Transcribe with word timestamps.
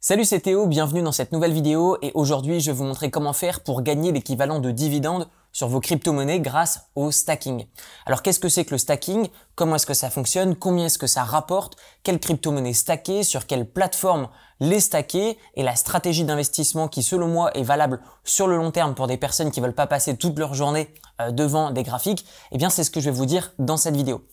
Salut 0.00 0.24
c'est 0.24 0.38
Théo, 0.38 0.68
bienvenue 0.68 1.02
dans 1.02 1.10
cette 1.10 1.32
nouvelle 1.32 1.52
vidéo 1.52 1.98
et 2.02 2.12
aujourd'hui 2.14 2.60
je 2.60 2.70
vais 2.70 2.76
vous 2.76 2.84
montrer 2.84 3.10
comment 3.10 3.32
faire 3.32 3.64
pour 3.64 3.82
gagner 3.82 4.12
l'équivalent 4.12 4.60
de 4.60 4.70
dividendes 4.70 5.28
sur 5.50 5.66
vos 5.66 5.80
crypto-monnaies 5.80 6.38
grâce 6.38 6.82
au 6.94 7.10
stacking. 7.10 7.66
Alors 8.06 8.22
qu'est-ce 8.22 8.38
que 8.38 8.48
c'est 8.48 8.64
que 8.64 8.70
le 8.70 8.78
stacking? 8.78 9.26
Comment 9.56 9.74
est-ce 9.74 9.86
que 9.86 9.94
ça 9.94 10.08
fonctionne? 10.08 10.54
Combien 10.54 10.86
est-ce 10.86 10.98
que 10.98 11.08
ça 11.08 11.24
rapporte? 11.24 11.76
Quelles 12.04 12.20
crypto-monnaies 12.20 12.74
stacker? 12.74 13.24
Sur 13.24 13.48
quelle 13.48 13.68
plateforme 13.68 14.28
les 14.60 14.78
stacker? 14.78 15.36
Et 15.56 15.64
la 15.64 15.74
stratégie 15.74 16.24
d'investissement 16.24 16.86
qui 16.86 17.02
selon 17.02 17.26
moi 17.26 17.50
est 17.56 17.64
valable 17.64 18.00
sur 18.22 18.46
le 18.46 18.56
long 18.56 18.70
terme 18.70 18.94
pour 18.94 19.08
des 19.08 19.16
personnes 19.16 19.50
qui 19.50 19.60
veulent 19.60 19.74
pas 19.74 19.88
passer 19.88 20.16
toute 20.16 20.38
leur 20.38 20.54
journée 20.54 20.94
euh, 21.20 21.32
devant 21.32 21.72
des 21.72 21.82
graphiques, 21.82 22.24
eh 22.52 22.56
bien 22.56 22.70
c'est 22.70 22.84
ce 22.84 22.92
que 22.92 23.00
je 23.00 23.06
vais 23.06 23.16
vous 23.16 23.26
dire 23.26 23.52
dans 23.58 23.76
cette 23.76 23.96
vidéo. 23.96 24.24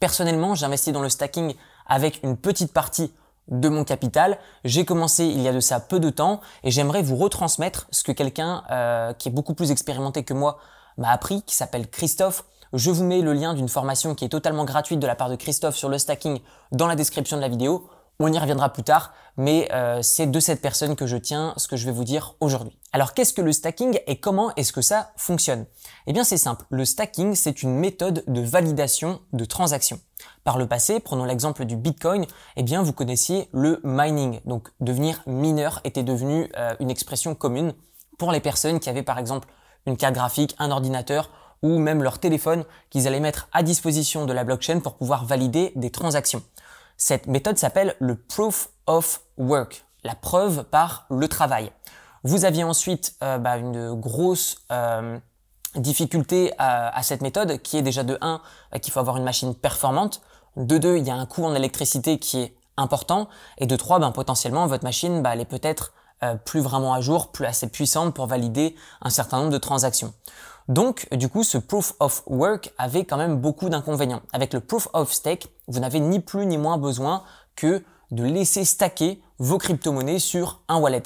Personnellement, 0.00 0.56
j'investis 0.56 0.92
dans 0.92 1.00
le 1.00 1.10
stacking 1.10 1.54
avec 1.86 2.24
une 2.24 2.36
petite 2.36 2.72
partie 2.72 3.12
de 3.48 3.68
mon 3.68 3.84
capital. 3.84 4.38
J'ai 4.64 4.84
commencé 4.84 5.24
il 5.24 5.40
y 5.40 5.48
a 5.48 5.52
de 5.52 5.60
ça 5.60 5.80
peu 5.80 6.00
de 6.00 6.10
temps 6.10 6.40
et 6.64 6.70
j'aimerais 6.70 7.02
vous 7.02 7.16
retransmettre 7.16 7.86
ce 7.90 8.02
que 8.02 8.12
quelqu'un 8.12 8.64
euh, 8.70 9.12
qui 9.12 9.28
est 9.28 9.32
beaucoup 9.32 9.54
plus 9.54 9.70
expérimenté 9.70 10.24
que 10.24 10.34
moi 10.34 10.58
m'a 10.98 11.10
appris, 11.10 11.42
qui 11.42 11.54
s'appelle 11.54 11.88
Christophe. 11.88 12.44
Je 12.72 12.90
vous 12.90 13.04
mets 13.04 13.20
le 13.20 13.32
lien 13.32 13.54
d'une 13.54 13.68
formation 13.68 14.14
qui 14.14 14.24
est 14.24 14.28
totalement 14.28 14.64
gratuite 14.64 14.98
de 14.98 15.06
la 15.06 15.14
part 15.14 15.30
de 15.30 15.36
Christophe 15.36 15.76
sur 15.76 15.88
le 15.88 15.98
stacking 15.98 16.40
dans 16.72 16.86
la 16.86 16.96
description 16.96 17.36
de 17.36 17.42
la 17.42 17.48
vidéo. 17.48 17.88
On 18.18 18.32
y 18.32 18.38
reviendra 18.38 18.72
plus 18.72 18.82
tard, 18.82 19.12
mais 19.36 19.68
euh, 19.72 20.00
c'est 20.00 20.26
de 20.26 20.40
cette 20.40 20.62
personne 20.62 20.96
que 20.96 21.06
je 21.06 21.18
tiens 21.18 21.52
ce 21.58 21.68
que 21.68 21.76
je 21.76 21.84
vais 21.84 21.92
vous 21.92 22.04
dire 22.04 22.34
aujourd'hui. 22.40 22.78
Alors 22.92 23.12
qu'est-ce 23.12 23.34
que 23.34 23.42
le 23.42 23.52
stacking 23.52 23.98
et 24.06 24.18
comment 24.18 24.54
est-ce 24.54 24.72
que 24.72 24.80
ça 24.80 25.12
fonctionne? 25.18 25.66
Eh 26.06 26.14
bien 26.14 26.24
c'est 26.24 26.38
simple, 26.38 26.64
le 26.70 26.86
stacking 26.86 27.34
c'est 27.34 27.62
une 27.62 27.74
méthode 27.74 28.24
de 28.26 28.40
validation 28.40 29.20
de 29.34 29.44
transactions. 29.44 30.00
Par 30.44 30.56
le 30.56 30.66
passé, 30.66 30.98
prenons 30.98 31.26
l'exemple 31.26 31.66
du 31.66 31.76
Bitcoin, 31.76 32.24
eh 32.56 32.62
bien 32.62 32.82
vous 32.82 32.94
connaissiez 32.94 33.50
le 33.52 33.80
mining. 33.84 34.40
Donc 34.46 34.70
devenir 34.80 35.22
mineur 35.26 35.82
était 35.84 36.02
devenu 36.02 36.50
euh, 36.56 36.74
une 36.80 36.90
expression 36.90 37.34
commune 37.34 37.74
pour 38.18 38.32
les 38.32 38.40
personnes 38.40 38.80
qui 38.80 38.88
avaient 38.88 39.02
par 39.02 39.18
exemple 39.18 39.48
une 39.84 39.98
carte 39.98 40.14
graphique, 40.14 40.56
un 40.58 40.70
ordinateur 40.70 41.30
ou 41.62 41.78
même 41.78 42.02
leur 42.02 42.18
téléphone 42.18 42.64
qu'ils 42.88 43.06
allaient 43.06 43.20
mettre 43.20 43.48
à 43.52 43.62
disposition 43.62 44.24
de 44.24 44.32
la 44.32 44.44
blockchain 44.44 44.80
pour 44.80 44.96
pouvoir 44.96 45.26
valider 45.26 45.72
des 45.76 45.90
transactions. 45.90 46.42
Cette 46.96 47.26
méthode 47.26 47.58
s'appelle 47.58 47.94
le 47.98 48.16
proof 48.16 48.70
of 48.86 49.20
work, 49.36 49.84
la 50.04 50.14
preuve 50.14 50.64
par 50.64 51.06
le 51.10 51.28
travail. 51.28 51.70
Vous 52.24 52.44
aviez 52.44 52.64
ensuite 52.64 53.14
euh, 53.22 53.38
bah, 53.38 53.56
une 53.58 53.94
grosse 53.94 54.56
euh, 54.72 55.18
difficulté 55.76 56.52
à, 56.58 57.02
cette 57.02 57.20
méthode 57.20 57.60
qui 57.62 57.76
est 57.76 57.82
déjà 57.82 58.02
de 58.02 58.18
1 58.20 58.40
bah, 58.72 58.78
qu'il 58.78 58.92
faut 58.92 59.00
avoir 59.00 59.16
une 59.16 59.24
machine 59.24 59.54
performante, 59.54 60.22
de 60.56 60.78
2 60.78 60.96
il 60.96 61.06
y 61.06 61.10
a 61.10 61.14
un 61.14 61.26
coût 61.26 61.44
en 61.44 61.54
électricité 61.54 62.18
qui 62.18 62.40
est 62.40 62.56
important 62.76 63.28
et 63.58 63.66
de 63.66 63.76
3 63.76 63.98
ben, 63.98 64.10
potentiellement 64.10 64.66
votre 64.66 64.84
machine 64.84 65.22
bah, 65.22 65.30
elle 65.34 65.40
est 65.40 65.44
peut-être 65.44 65.92
euh, 66.22 66.34
plus 66.34 66.60
vraiment 66.60 66.94
à 66.94 67.02
jour, 67.02 67.30
plus 67.30 67.44
assez 67.44 67.68
puissante 67.68 68.14
pour 68.14 68.26
valider 68.26 68.74
un 69.02 69.10
certain 69.10 69.36
nombre 69.38 69.52
de 69.52 69.58
transactions. 69.58 70.14
Donc, 70.68 71.06
du 71.12 71.28
coup, 71.28 71.44
ce 71.44 71.58
proof 71.58 71.94
of 72.00 72.22
work 72.26 72.72
avait 72.76 73.04
quand 73.04 73.16
même 73.16 73.36
beaucoup 73.36 73.68
d'inconvénients. 73.68 74.22
Avec 74.32 74.52
le 74.52 74.60
proof 74.60 74.88
of 74.94 75.12
stake, 75.12 75.48
vous 75.68 75.78
n'avez 75.78 76.00
ni 76.00 76.18
plus 76.18 76.44
ni 76.46 76.58
moins 76.58 76.76
besoin 76.76 77.22
que 77.54 77.84
de 78.10 78.24
laisser 78.24 78.64
stacker 78.64 79.20
vos 79.38 79.58
crypto-monnaies 79.58 80.18
sur 80.18 80.62
un 80.68 80.78
wallet. 80.78 81.02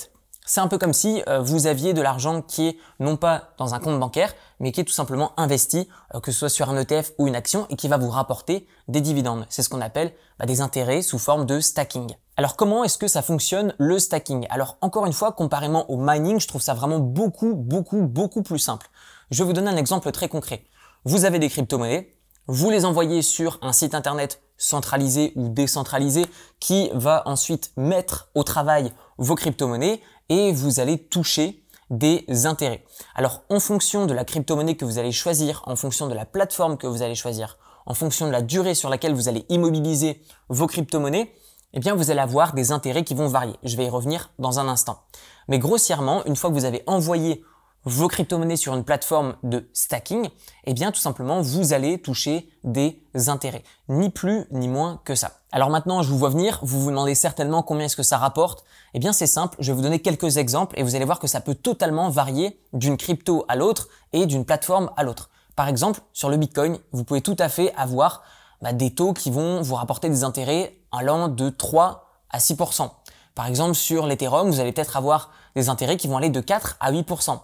C'est 0.46 0.60
un 0.60 0.66
peu 0.66 0.78
comme 0.78 0.92
si 0.92 1.22
euh, 1.28 1.40
vous 1.40 1.66
aviez 1.66 1.92
de 1.92 2.02
l'argent 2.02 2.42
qui 2.42 2.68
est 2.68 2.76
non 2.98 3.16
pas 3.16 3.50
dans 3.58 3.74
un 3.74 3.78
compte 3.78 4.00
bancaire, 4.00 4.34
mais 4.58 4.72
qui 4.72 4.80
est 4.80 4.84
tout 4.84 4.92
simplement 4.92 5.32
investi, 5.36 5.88
euh, 6.14 6.20
que 6.20 6.32
ce 6.32 6.38
soit 6.40 6.48
sur 6.48 6.70
un 6.70 6.76
ETF 6.76 7.12
ou 7.18 7.28
une 7.28 7.36
action, 7.36 7.66
et 7.68 7.76
qui 7.76 7.86
va 7.86 7.98
vous 7.98 8.08
rapporter 8.08 8.66
des 8.88 9.00
dividendes. 9.00 9.46
C'est 9.48 9.62
ce 9.62 9.68
qu'on 9.68 9.80
appelle 9.80 10.12
bah, 10.38 10.46
des 10.46 10.60
intérêts 10.60 11.02
sous 11.02 11.18
forme 11.18 11.46
de 11.46 11.60
stacking. 11.60 12.16
Alors 12.36 12.56
comment 12.56 12.82
est-ce 12.82 12.98
que 12.98 13.06
ça 13.06 13.22
fonctionne 13.22 13.74
le 13.78 13.98
stacking? 13.98 14.46
Alors 14.50 14.76
encore 14.80 15.06
une 15.06 15.12
fois, 15.12 15.32
comparément 15.32 15.88
au 15.90 15.98
mining, 15.98 16.40
je 16.40 16.48
trouve 16.48 16.62
ça 16.62 16.74
vraiment 16.74 16.98
beaucoup, 16.98 17.54
beaucoup, 17.54 18.02
beaucoup 18.02 18.42
plus 18.42 18.58
simple. 18.58 18.88
Je 19.30 19.44
vais 19.44 19.46
vous 19.46 19.52
donner 19.52 19.70
un 19.70 19.76
exemple 19.76 20.10
très 20.10 20.28
concret. 20.28 20.64
Vous 21.04 21.24
avez 21.24 21.38
des 21.38 21.48
crypto-monnaies, 21.48 22.10
vous 22.48 22.68
les 22.68 22.84
envoyez 22.84 23.22
sur 23.22 23.60
un 23.62 23.72
site 23.72 23.94
internet 23.94 24.42
centralisé 24.58 25.32
ou 25.36 25.48
décentralisé 25.48 26.26
qui 26.58 26.90
va 26.94 27.22
ensuite 27.26 27.70
mettre 27.76 28.28
au 28.34 28.42
travail 28.42 28.92
vos 29.18 29.36
crypto-monnaies 29.36 30.00
et 30.30 30.50
vous 30.50 30.80
allez 30.80 30.98
toucher 30.98 31.62
des 31.90 32.26
intérêts. 32.44 32.84
Alors 33.14 33.44
en 33.50 33.60
fonction 33.60 34.06
de 34.06 34.14
la 34.14 34.24
crypto-monnaie 34.24 34.74
que 34.74 34.84
vous 34.84 34.98
allez 34.98 35.12
choisir, 35.12 35.62
en 35.66 35.76
fonction 35.76 36.08
de 36.08 36.14
la 36.14 36.26
plateforme 36.26 36.76
que 36.76 36.88
vous 36.88 37.02
allez 37.02 37.14
choisir, 37.14 37.56
en 37.86 37.94
fonction 37.94 38.26
de 38.26 38.32
la 38.32 38.42
durée 38.42 38.74
sur 38.74 38.90
laquelle 38.90 39.14
vous 39.14 39.28
allez 39.28 39.46
immobiliser 39.48 40.22
vos 40.48 40.66
crypto-monnaies, 40.66 41.32
eh 41.72 41.78
bien 41.78 41.94
vous 41.94 42.10
allez 42.10 42.20
avoir 42.20 42.52
des 42.52 42.72
intérêts 42.72 43.04
qui 43.04 43.14
vont 43.14 43.28
varier. 43.28 43.54
Je 43.62 43.76
vais 43.76 43.86
y 43.86 43.88
revenir 43.88 44.32
dans 44.40 44.58
un 44.58 44.66
instant. 44.66 45.04
Mais 45.46 45.60
grossièrement, 45.60 46.24
une 46.24 46.34
fois 46.34 46.50
que 46.50 46.54
vous 46.54 46.64
avez 46.64 46.82
envoyé 46.88 47.44
vos 47.84 48.08
crypto-monnaies 48.08 48.56
sur 48.56 48.74
une 48.74 48.84
plateforme 48.84 49.36
de 49.42 49.68
stacking, 49.72 50.28
eh 50.64 50.74
bien 50.74 50.92
tout 50.92 51.00
simplement 51.00 51.40
vous 51.40 51.72
allez 51.72 52.00
toucher 52.00 52.48
des 52.62 53.02
intérêts. 53.28 53.62
Ni 53.88 54.10
plus 54.10 54.44
ni 54.50 54.68
moins 54.68 55.00
que 55.04 55.14
ça. 55.14 55.40
Alors 55.50 55.70
maintenant 55.70 56.02
je 56.02 56.10
vous 56.10 56.18
vois 56.18 56.28
venir, 56.28 56.60
vous 56.62 56.80
vous 56.80 56.90
demandez 56.90 57.14
certainement 57.14 57.62
combien 57.62 57.86
est-ce 57.86 57.96
que 57.96 58.02
ça 58.02 58.18
rapporte. 58.18 58.64
Eh 58.94 58.98
bien 58.98 59.12
c'est 59.12 59.26
simple, 59.26 59.56
je 59.60 59.72
vais 59.72 59.76
vous 59.76 59.82
donner 59.82 60.00
quelques 60.00 60.36
exemples 60.36 60.78
et 60.78 60.82
vous 60.82 60.94
allez 60.94 61.04
voir 61.04 61.18
que 61.18 61.26
ça 61.26 61.40
peut 61.40 61.54
totalement 61.54 62.10
varier 62.10 62.60
d'une 62.72 62.96
crypto 62.96 63.44
à 63.48 63.56
l'autre 63.56 63.88
et 64.12 64.26
d'une 64.26 64.44
plateforme 64.44 64.90
à 64.96 65.02
l'autre. 65.02 65.30
Par 65.56 65.68
exemple, 65.68 66.00
sur 66.12 66.30
le 66.30 66.36
Bitcoin, 66.36 66.78
vous 66.92 67.04
pouvez 67.04 67.20
tout 67.20 67.36
à 67.38 67.48
fait 67.48 67.74
avoir 67.76 68.22
bah, 68.62 68.72
des 68.72 68.94
taux 68.94 69.12
qui 69.12 69.30
vont 69.30 69.62
vous 69.62 69.74
rapporter 69.74 70.08
des 70.08 70.24
intérêts 70.24 70.74
allant 70.92 71.28
de 71.28 71.50
3 71.50 72.08
à 72.30 72.38
6%. 72.38 72.90
Par 73.34 73.46
exemple, 73.46 73.74
sur 73.74 74.06
l'Ethereum, 74.06 74.50
vous 74.50 74.60
allez 74.60 74.72
peut-être 74.72 74.96
avoir 74.96 75.30
des 75.54 75.68
intérêts 75.68 75.96
qui 75.96 76.08
vont 76.08 76.16
aller 76.16 76.30
de 76.30 76.40
4 76.40 76.76
à 76.80 76.92
8% 76.92 77.38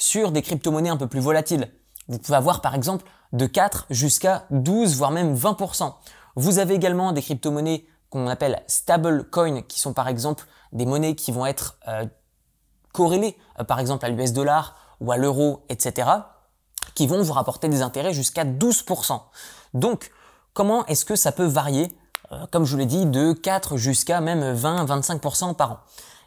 sur 0.00 0.32
des 0.32 0.42
crypto-monnaies 0.42 0.88
un 0.88 0.96
peu 0.96 1.06
plus 1.06 1.20
volatiles. 1.20 1.70
Vous 2.08 2.18
pouvez 2.18 2.36
avoir 2.36 2.62
par 2.62 2.74
exemple 2.74 3.04
de 3.32 3.46
4 3.46 3.86
jusqu'à 3.90 4.46
12 4.50 4.96
voire 4.96 5.10
même 5.10 5.36
20%. 5.36 5.94
Vous 6.36 6.58
avez 6.58 6.74
également 6.74 7.12
des 7.12 7.22
crypto-monnaies 7.22 7.84
qu'on 8.08 8.26
appelle 8.26 8.62
stable 8.66 9.28
coin 9.30 9.62
qui 9.62 9.78
sont 9.78 9.92
par 9.92 10.08
exemple 10.08 10.46
des 10.72 10.86
monnaies 10.86 11.14
qui 11.14 11.32
vont 11.32 11.46
être 11.46 11.78
euh, 11.86 12.06
corrélées 12.92 13.36
euh, 13.60 13.64
par 13.64 13.78
exemple 13.78 14.06
à 14.06 14.08
l'US 14.08 14.32
dollar 14.32 14.74
ou 15.00 15.12
à 15.12 15.16
l'euro, 15.16 15.64
etc. 15.68 16.08
qui 16.94 17.06
vont 17.06 17.22
vous 17.22 17.32
rapporter 17.32 17.68
des 17.68 17.82
intérêts 17.82 18.14
jusqu'à 18.14 18.44
12%. 18.44 19.20
Donc 19.74 20.10
comment 20.54 20.86
est-ce 20.86 21.04
que 21.04 21.14
ça 21.14 21.30
peut 21.30 21.46
varier 21.46 21.94
euh, 22.32 22.46
comme 22.50 22.64
je 22.64 22.72
vous 22.72 22.78
l'ai 22.78 22.86
dit, 22.86 23.06
de 23.06 23.32
4 23.32 23.76
jusqu'à 23.76 24.20
même 24.20 24.54
20-25% 24.54 25.54
par 25.54 25.72
an? 25.72 25.78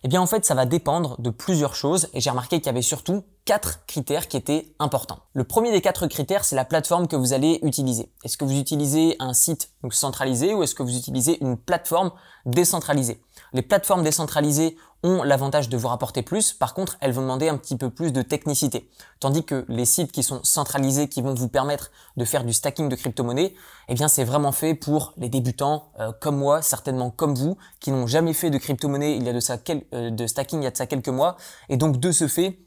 Eh 0.06 0.10
bien 0.10 0.22
en 0.22 0.28
fait 0.28 0.44
ça 0.44 0.54
va 0.54 0.66
dépendre 0.66 1.20
de 1.20 1.30
plusieurs 1.30 1.76
choses 1.76 2.10
et 2.14 2.20
j'ai 2.20 2.30
remarqué 2.30 2.58
qu'il 2.58 2.66
y 2.66 2.70
avait 2.70 2.82
surtout 2.82 3.24
quatre 3.46 3.86
critères 3.86 4.28
qui 4.28 4.36
étaient 4.36 4.74
importants. 4.80 5.20
Le 5.34 5.46
premier 5.46 5.72
des 5.72 5.82
quatre 5.82 6.08
critères, 6.08 6.44
c'est 6.44 6.56
la 6.56 6.66
plateforme 6.66 7.08
que 7.08 7.16
vous 7.16 7.32
allez 7.32 7.60
utiliser. 7.64 8.12
Est-ce 8.24 8.38
que 8.38 8.44
vous 8.44 8.58
utilisez 8.58 9.16
un 9.20 9.34
site 9.34 9.72
centralisé 9.92 10.54
ou 10.54 10.64
est-ce 10.64 10.76
que 10.76 10.84
vous 10.84 10.98
utilisez 10.98 11.42
une 11.42 11.58
plateforme 11.58 12.12
décentralisée? 12.46 13.22
Les 13.54 13.62
plateformes 13.62 14.04
décentralisées 14.04 14.78
ont 15.04 15.22
l'avantage 15.24 15.70
de 15.70 15.78
vous 15.78 15.90
rapporter 15.90 16.22
plus, 16.22 16.54
par 16.54 16.74
contre, 16.74 16.98
elles 17.02 17.12
vont 17.12 17.22
demander 17.22 17.50
un 17.50 17.58
petit 17.58 17.78
peu 17.78 17.90
plus 17.90 18.12
de 18.14 18.22
technicité. 18.22 18.90
Tandis 19.20 19.44
que 19.44 19.66
les 19.68 19.86
sites 19.86 20.12
qui 20.12 20.24
sont 20.24 20.40
centralisés, 20.44 21.10
qui 21.10 21.22
vont 21.22 21.34
vous 21.34 21.50
permettre 21.50 21.92
de 22.18 22.26
faire 22.26 22.44
du 22.44 22.54
stacking 22.54 22.90
de 22.90 22.96
crypto-monnaies, 22.96 23.54
eh 23.90 23.94
bien 23.94 24.08
c'est 24.08 24.24
vraiment 24.24 24.52
fait 24.52 24.74
pour 24.76 25.14
les 25.18 25.30
débutants 25.30 25.92
euh, 26.00 26.12
comme 26.20 26.38
moi, 26.38 26.62
certainement 26.62 27.10
comme 27.10 27.36
vous, 27.36 27.58
qui 27.80 27.92
n'ont 27.92 28.08
jamais 28.08 28.34
fait 28.34 28.50
de 28.50 28.58
crypto-monnaie 28.58 29.18
il 29.18 29.24
y 29.24 29.30
a 29.30 29.34
de 29.34 29.40
ça 29.40 29.58
euh, 29.94 30.10
de 30.10 30.28
stacking 30.28 30.62
il 30.62 30.64
y 30.64 30.68
a 30.68 30.72
de 30.72 30.78
ça 30.78 30.88
quelques 30.88 31.10
mois, 31.10 31.36
et 31.70 31.78
donc 31.78 32.00
de 32.00 32.12
ce 32.12 32.28
fait, 32.28 32.60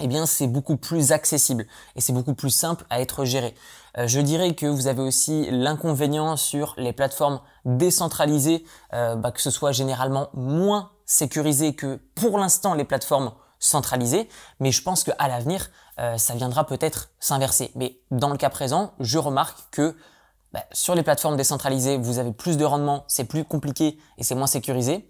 eh 0.00 0.06
bien 0.06 0.24
c'est 0.26 0.46
beaucoup 0.46 0.76
plus 0.76 1.12
accessible 1.12 1.66
et 1.96 2.00
c'est 2.00 2.12
beaucoup 2.12 2.34
plus 2.34 2.50
simple 2.50 2.84
à 2.90 3.00
être 3.00 3.24
géré. 3.24 3.54
Euh, 3.98 4.06
je 4.06 4.20
dirais 4.20 4.54
que 4.54 4.66
vous 4.66 4.86
avez 4.86 5.02
aussi 5.02 5.48
l'inconvénient 5.50 6.36
sur 6.36 6.74
les 6.78 6.92
plateformes 6.92 7.40
décentralisées, 7.64 8.64
euh, 8.94 9.16
bah, 9.16 9.32
que 9.32 9.40
ce 9.42 9.50
soit 9.50 9.72
généralement 9.72 10.30
moins 10.32 10.90
sécurisé 11.12 11.74
que 11.74 12.00
pour 12.14 12.38
l'instant 12.38 12.74
les 12.74 12.84
plateformes 12.84 13.32
centralisées, 13.58 14.28
mais 14.60 14.72
je 14.72 14.82
pense 14.82 15.04
qu'à 15.04 15.28
l'avenir, 15.28 15.70
euh, 16.00 16.16
ça 16.16 16.34
viendra 16.34 16.66
peut-être 16.66 17.10
s'inverser. 17.20 17.70
Mais 17.74 18.00
dans 18.10 18.30
le 18.30 18.36
cas 18.36 18.50
présent, 18.50 18.94
je 18.98 19.18
remarque 19.18 19.58
que 19.70 19.94
bah, 20.52 20.64
sur 20.72 20.94
les 20.94 21.02
plateformes 21.02 21.36
décentralisées, 21.36 21.98
vous 21.98 22.18
avez 22.18 22.32
plus 22.32 22.56
de 22.56 22.64
rendement, 22.64 23.04
c'est 23.08 23.24
plus 23.24 23.44
compliqué 23.44 23.98
et 24.18 24.24
c'est 24.24 24.34
moins 24.34 24.46
sécurisé. 24.46 25.08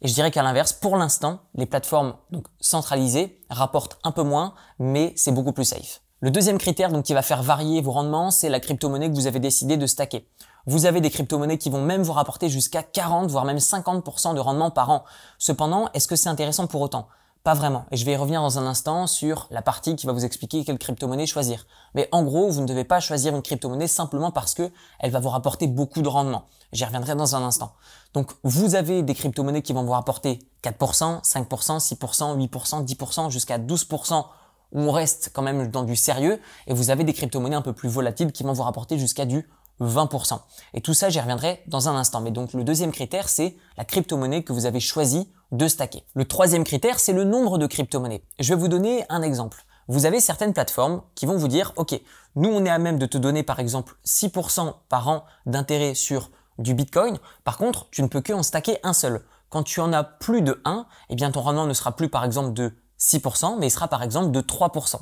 Et 0.00 0.08
je 0.08 0.14
dirais 0.14 0.30
qu'à 0.30 0.42
l'inverse, 0.42 0.72
pour 0.72 0.96
l'instant, 0.96 1.40
les 1.54 1.66
plateformes 1.66 2.14
centralisées 2.60 3.40
rapportent 3.48 3.98
un 4.02 4.12
peu 4.12 4.22
moins, 4.22 4.54
mais 4.78 5.12
c'est 5.16 5.32
beaucoup 5.32 5.52
plus 5.52 5.64
safe. 5.64 6.00
Le 6.20 6.30
deuxième 6.30 6.58
critère 6.58 6.90
donc 6.90 7.04
qui 7.04 7.14
va 7.14 7.22
faire 7.22 7.42
varier 7.42 7.80
vos 7.82 7.92
rendements, 7.92 8.30
c'est 8.30 8.48
la 8.48 8.60
crypto-monnaie 8.60 9.10
que 9.10 9.14
vous 9.14 9.26
avez 9.26 9.40
décidé 9.40 9.76
de 9.76 9.86
stacker. 9.86 10.26
Vous 10.66 10.86
avez 10.86 11.02
des 11.02 11.10
crypto-monnaies 11.10 11.58
qui 11.58 11.68
vont 11.68 11.82
même 11.82 12.02
vous 12.02 12.14
rapporter 12.14 12.48
jusqu'à 12.48 12.82
40 12.82 13.30
voire 13.30 13.44
même 13.44 13.58
50% 13.58 14.34
de 14.34 14.40
rendement 14.40 14.70
par 14.70 14.88
an. 14.88 15.04
Cependant, 15.38 15.90
est-ce 15.92 16.08
que 16.08 16.16
c'est 16.16 16.30
intéressant 16.30 16.66
pour 16.66 16.80
autant? 16.80 17.06
Pas 17.42 17.52
vraiment. 17.52 17.84
Et 17.90 17.98
je 17.98 18.06
vais 18.06 18.12
y 18.12 18.16
revenir 18.16 18.40
dans 18.40 18.58
un 18.58 18.66
instant 18.66 19.06
sur 19.06 19.46
la 19.50 19.60
partie 19.60 19.94
qui 19.94 20.06
va 20.06 20.14
vous 20.14 20.24
expliquer 20.24 20.64
quelle 20.64 20.78
crypto-monnaie 20.78 21.26
choisir. 21.26 21.66
Mais 21.94 22.08
en 22.12 22.22
gros, 22.22 22.48
vous 22.48 22.62
ne 22.62 22.66
devez 22.66 22.84
pas 22.84 23.00
choisir 23.00 23.36
une 23.36 23.42
crypto-monnaie 23.42 23.88
simplement 23.88 24.30
parce 24.30 24.54
que 24.54 24.70
elle 25.00 25.10
va 25.10 25.20
vous 25.20 25.28
rapporter 25.28 25.66
beaucoup 25.66 26.00
de 26.00 26.08
rendement. 26.08 26.46
J'y 26.72 26.86
reviendrai 26.86 27.14
dans 27.14 27.36
un 27.36 27.42
instant. 27.42 27.74
Donc, 28.14 28.32
vous 28.42 28.74
avez 28.74 29.02
des 29.02 29.14
crypto-monnaies 29.14 29.60
qui 29.60 29.74
vont 29.74 29.84
vous 29.84 29.92
rapporter 29.92 30.38
4%, 30.62 31.22
5%, 31.22 31.78
6%, 31.78 32.48
8%, 32.48 32.86
10%, 32.86 33.30
jusqu'à 33.30 33.58
12% 33.58 34.24
où 34.72 34.80
on 34.80 34.90
reste 34.90 35.30
quand 35.34 35.42
même 35.42 35.68
dans 35.68 35.82
du 35.82 35.96
sérieux. 35.96 36.40
Et 36.66 36.72
vous 36.72 36.88
avez 36.88 37.04
des 37.04 37.12
crypto-monnaies 37.12 37.56
un 37.56 37.62
peu 37.62 37.74
plus 37.74 37.90
volatiles 37.90 38.32
qui 38.32 38.44
vont 38.44 38.54
vous 38.54 38.62
rapporter 38.62 38.98
jusqu'à 38.98 39.26
du 39.26 39.46
20%. 39.80 40.38
Et 40.74 40.80
tout 40.80 40.94
ça, 40.94 41.08
j'y 41.08 41.20
reviendrai 41.20 41.62
dans 41.66 41.88
un 41.88 41.96
instant. 41.96 42.20
Mais 42.20 42.30
donc 42.30 42.52
le 42.52 42.64
deuxième 42.64 42.92
critère, 42.92 43.28
c'est 43.28 43.56
la 43.76 43.84
crypto-monnaie 43.84 44.42
que 44.42 44.52
vous 44.52 44.66
avez 44.66 44.80
choisi 44.80 45.28
de 45.52 45.68
stacker. 45.68 46.04
Le 46.14 46.24
troisième 46.24 46.64
critère, 46.64 46.98
c'est 46.98 47.12
le 47.12 47.24
nombre 47.24 47.58
de 47.58 47.66
crypto-monnaies. 47.66 48.24
Je 48.38 48.54
vais 48.54 48.60
vous 48.60 48.68
donner 48.68 49.04
un 49.08 49.22
exemple. 49.22 49.64
Vous 49.88 50.06
avez 50.06 50.20
certaines 50.20 50.54
plateformes 50.54 51.02
qui 51.14 51.26
vont 51.26 51.36
vous 51.36 51.48
dire, 51.48 51.72
OK, 51.76 52.00
nous 52.36 52.48
on 52.48 52.64
est 52.64 52.70
à 52.70 52.78
même 52.78 52.98
de 52.98 53.06
te 53.06 53.18
donner 53.18 53.42
par 53.42 53.60
exemple 53.60 53.96
6% 54.06 54.74
par 54.88 55.08
an 55.08 55.24
d'intérêt 55.46 55.94
sur 55.94 56.30
du 56.58 56.74
Bitcoin. 56.74 57.18
Par 57.44 57.58
contre, 57.58 57.88
tu 57.90 58.02
ne 58.02 58.08
peux 58.08 58.20
que 58.20 58.32
en 58.32 58.42
stacker 58.42 58.78
un 58.82 58.92
seul. 58.92 59.24
Quand 59.50 59.62
tu 59.62 59.80
en 59.80 59.92
as 59.92 60.04
plus 60.04 60.42
de 60.42 60.60
1, 60.64 60.86
eh 61.10 61.14
bien 61.14 61.30
ton 61.30 61.42
rendement 61.42 61.66
ne 61.66 61.74
sera 61.74 61.94
plus 61.94 62.08
par 62.08 62.24
exemple 62.24 62.54
de 62.54 62.72
6%, 62.98 63.58
mais 63.58 63.66
il 63.66 63.70
sera 63.70 63.88
par 63.88 64.02
exemple 64.02 64.30
de 64.30 64.40
3%. 64.40 64.96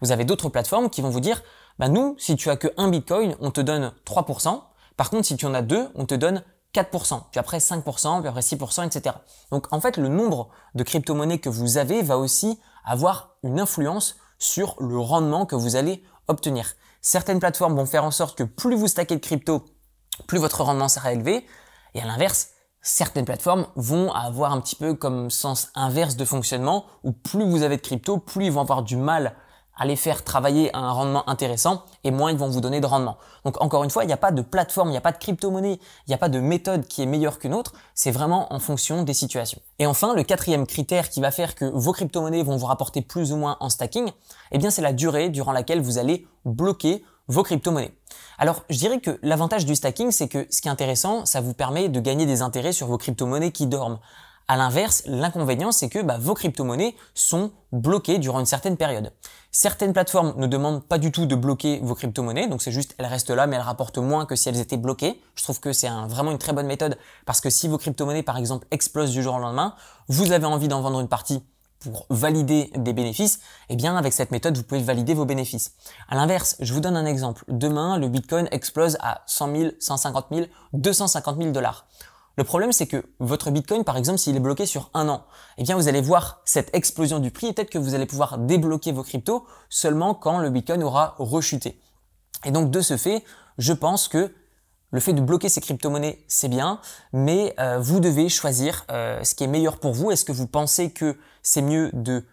Vous 0.00 0.12
avez 0.12 0.24
d'autres 0.24 0.48
plateformes 0.48 0.88
qui 0.88 1.02
vont 1.02 1.10
vous 1.10 1.20
dire, 1.20 1.42
bah 1.78 1.88
nous, 1.88 2.14
si 2.18 2.36
tu 2.36 2.50
as 2.50 2.56
que 2.56 2.68
un 2.76 2.88
Bitcoin, 2.88 3.36
on 3.40 3.50
te 3.50 3.60
donne 3.60 3.92
3%. 4.06 4.62
Par 4.96 5.10
contre, 5.10 5.26
si 5.26 5.36
tu 5.36 5.46
en 5.46 5.54
as 5.54 5.62
deux, 5.62 5.88
on 5.94 6.06
te 6.06 6.14
donne 6.14 6.42
4%, 6.74 7.22
puis 7.30 7.38
après 7.38 7.58
5%, 7.58 8.20
puis 8.20 8.28
après 8.28 8.40
6%, 8.40 8.86
etc. 8.86 9.16
Donc 9.50 9.72
en 9.72 9.80
fait, 9.80 9.96
le 9.96 10.08
nombre 10.08 10.48
de 10.74 10.82
crypto-monnaies 10.82 11.38
que 11.38 11.48
vous 11.48 11.76
avez 11.76 12.02
va 12.02 12.18
aussi 12.18 12.58
avoir 12.84 13.36
une 13.42 13.60
influence 13.60 14.16
sur 14.38 14.76
le 14.80 14.98
rendement 14.98 15.46
que 15.46 15.54
vous 15.54 15.76
allez 15.76 16.02
obtenir. 16.28 16.72
Certaines 17.00 17.40
plateformes 17.40 17.76
vont 17.76 17.86
faire 17.86 18.04
en 18.04 18.10
sorte 18.10 18.38
que 18.38 18.44
plus 18.44 18.74
vous 18.74 18.88
stackez 18.88 19.16
de 19.16 19.20
crypto, 19.20 19.64
plus 20.26 20.38
votre 20.38 20.62
rendement 20.62 20.88
sera 20.88 21.12
élevé. 21.12 21.46
Et 21.94 22.00
à 22.00 22.06
l'inverse, 22.06 22.50
certaines 22.80 23.24
plateformes 23.24 23.66
vont 23.76 24.12
avoir 24.12 24.52
un 24.52 24.60
petit 24.60 24.76
peu 24.76 24.94
comme 24.94 25.30
sens 25.30 25.70
inverse 25.74 26.16
de 26.16 26.24
fonctionnement, 26.24 26.86
où 27.02 27.12
plus 27.12 27.44
vous 27.44 27.62
avez 27.62 27.76
de 27.76 27.82
crypto, 27.82 28.18
plus 28.18 28.46
ils 28.46 28.52
vont 28.52 28.60
avoir 28.60 28.82
du 28.82 28.96
mal 28.96 29.34
à 29.76 29.86
les 29.86 29.96
faire 29.96 30.22
travailler 30.22 30.74
à 30.74 30.78
un 30.78 30.92
rendement 30.92 31.28
intéressant 31.28 31.82
et 32.04 32.10
moins 32.10 32.30
ils 32.30 32.36
vont 32.36 32.48
vous 32.48 32.60
donner 32.60 32.80
de 32.80 32.86
rendement. 32.86 33.16
Donc 33.44 33.60
encore 33.62 33.84
une 33.84 33.90
fois, 33.90 34.04
il 34.04 34.06
n'y 34.06 34.12
a 34.12 34.18
pas 34.18 34.32
de 34.32 34.42
plateforme, 34.42 34.88
il 34.88 34.92
n'y 34.92 34.98
a 34.98 35.02
pas 35.02 35.12
de 35.12 35.18
crypto-monnaie, 35.18 35.80
il 36.06 36.10
n'y 36.10 36.14
a 36.14 36.18
pas 36.18 36.28
de 36.28 36.40
méthode 36.40 36.86
qui 36.86 37.02
est 37.02 37.06
meilleure 37.06 37.38
qu'une 37.38 37.54
autre, 37.54 37.72
c'est 37.94 38.10
vraiment 38.10 38.52
en 38.52 38.58
fonction 38.58 39.02
des 39.02 39.14
situations. 39.14 39.60
Et 39.78 39.86
enfin, 39.86 40.14
le 40.14 40.22
quatrième 40.22 40.66
critère 40.66 41.08
qui 41.08 41.20
va 41.20 41.30
faire 41.30 41.54
que 41.54 41.64
vos 41.64 41.92
crypto-monnaies 41.92 42.42
vont 42.42 42.56
vous 42.56 42.66
rapporter 42.66 43.02
plus 43.02 43.32
ou 43.32 43.36
moins 43.36 43.56
en 43.60 43.70
stacking, 43.70 44.10
eh 44.52 44.58
bien 44.58 44.70
c'est 44.70 44.82
la 44.82 44.92
durée 44.92 45.30
durant 45.30 45.52
laquelle 45.52 45.80
vous 45.80 45.98
allez 45.98 46.26
bloquer 46.44 47.04
vos 47.28 47.42
crypto-monnaies. 47.42 47.94
Alors, 48.38 48.64
je 48.68 48.78
dirais 48.78 49.00
que 49.00 49.18
l'avantage 49.22 49.64
du 49.64 49.74
stacking, 49.74 50.10
c'est 50.10 50.28
que 50.28 50.46
ce 50.50 50.60
qui 50.60 50.68
est 50.68 50.70
intéressant, 50.70 51.24
ça 51.24 51.40
vous 51.40 51.54
permet 51.54 51.88
de 51.88 52.00
gagner 52.00 52.26
des 52.26 52.42
intérêts 52.42 52.72
sur 52.72 52.88
vos 52.88 52.98
crypto-monnaies 52.98 53.52
qui 53.52 53.66
dorment. 53.66 53.98
À 54.52 54.56
l'inverse, 54.58 55.02
l'inconvénient, 55.06 55.72
c'est 55.72 55.88
que 55.88 56.02
bah, 56.02 56.18
vos 56.20 56.34
crypto-monnaies 56.34 56.94
sont 57.14 57.52
bloquées 57.72 58.18
durant 58.18 58.38
une 58.38 58.44
certaine 58.44 58.76
période. 58.76 59.10
Certaines 59.50 59.94
plateformes 59.94 60.34
ne 60.36 60.46
demandent 60.46 60.84
pas 60.84 60.98
du 60.98 61.10
tout 61.10 61.24
de 61.24 61.34
bloquer 61.34 61.80
vos 61.82 61.94
crypto-monnaies, 61.94 62.48
donc 62.48 62.60
c'est 62.60 62.70
juste 62.70 62.94
elles 62.98 63.06
restent 63.06 63.30
là, 63.30 63.46
mais 63.46 63.56
elles 63.56 63.62
rapportent 63.62 63.96
moins 63.96 64.26
que 64.26 64.36
si 64.36 64.50
elles 64.50 64.60
étaient 64.60 64.76
bloquées. 64.76 65.18
Je 65.36 65.42
trouve 65.42 65.58
que 65.58 65.72
c'est 65.72 65.88
vraiment 66.06 66.32
une 66.32 66.36
très 66.38 66.52
bonne 66.52 66.66
méthode 66.66 66.98
parce 67.24 67.40
que 67.40 67.48
si 67.48 67.66
vos 67.66 67.78
crypto-monnaies, 67.78 68.22
par 68.22 68.36
exemple, 68.36 68.66
explosent 68.70 69.12
du 69.12 69.22
jour 69.22 69.36
au 69.36 69.38
lendemain, 69.38 69.74
vous 70.08 70.32
avez 70.32 70.44
envie 70.44 70.68
d'en 70.68 70.82
vendre 70.82 71.00
une 71.00 71.08
partie 71.08 71.42
pour 71.78 72.04
valider 72.10 72.70
des 72.76 72.92
bénéfices, 72.92 73.40
eh 73.70 73.76
bien 73.76 73.96
avec 73.96 74.12
cette 74.12 74.32
méthode, 74.32 74.54
vous 74.58 74.64
pouvez 74.64 74.82
valider 74.82 75.14
vos 75.14 75.24
bénéfices. 75.24 75.72
À 76.10 76.14
l'inverse, 76.14 76.56
je 76.60 76.74
vous 76.74 76.80
donne 76.80 76.98
un 76.98 77.06
exemple. 77.06 77.42
Demain, 77.48 77.96
le 77.96 78.08
Bitcoin 78.08 78.48
explose 78.50 78.98
à 79.00 79.22
100 79.26 79.56
000, 79.56 79.70
150 79.80 80.26
000, 80.30 80.46
250 80.74 81.38
000 81.38 81.50
dollars. 81.52 81.86
Le 82.36 82.44
problème, 82.44 82.72
c'est 82.72 82.86
que 82.86 83.04
votre 83.18 83.50
Bitcoin, 83.50 83.84
par 83.84 83.96
exemple, 83.96 84.18
s'il 84.18 84.36
est 84.36 84.40
bloqué 84.40 84.64
sur 84.64 84.90
un 84.94 85.08
an, 85.08 85.26
eh 85.58 85.64
bien, 85.64 85.76
vous 85.76 85.88
allez 85.88 86.00
voir 86.00 86.40
cette 86.44 86.74
explosion 86.74 87.18
du 87.18 87.30
prix 87.30 87.48
et 87.48 87.52
peut-être 87.52 87.70
que 87.70 87.78
vous 87.78 87.94
allez 87.94 88.06
pouvoir 88.06 88.38
débloquer 88.38 88.92
vos 88.92 89.02
cryptos 89.02 89.46
seulement 89.68 90.14
quand 90.14 90.38
le 90.38 90.48
Bitcoin 90.50 90.82
aura 90.82 91.14
rechuté. 91.18 91.80
Et 92.44 92.50
donc, 92.50 92.70
de 92.70 92.80
ce 92.80 92.96
fait, 92.96 93.24
je 93.58 93.72
pense 93.72 94.08
que 94.08 94.34
le 94.90 95.00
fait 95.00 95.12
de 95.12 95.20
bloquer 95.20 95.48
ces 95.48 95.60
crypto-monnaies, 95.60 96.22
c'est 96.28 96.48
bien, 96.48 96.80
mais 97.12 97.54
euh, 97.58 97.78
vous 97.78 98.00
devez 98.00 98.28
choisir 98.28 98.84
euh, 98.90 99.22
ce 99.24 99.34
qui 99.34 99.44
est 99.44 99.48
meilleur 99.48 99.78
pour 99.78 99.92
vous. 99.92 100.10
Est-ce 100.10 100.24
que 100.24 100.32
vous 100.32 100.46
pensez 100.46 100.90
que 100.90 101.18
c'est 101.42 101.62
mieux 101.62 101.90
de 101.92 102.24